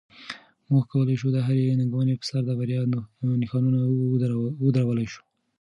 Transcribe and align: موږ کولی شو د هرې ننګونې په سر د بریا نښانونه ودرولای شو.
موږ 0.69 0.83
کولی 0.91 1.15
شو 1.21 1.27
د 1.33 1.37
هرې 1.47 1.77
ننګونې 1.79 2.13
په 2.19 2.25
سر 2.29 2.41
د 2.47 2.51
بریا 2.59 2.81
نښانونه 3.41 3.79
ودرولای 4.63 5.07
شو. 5.13 5.21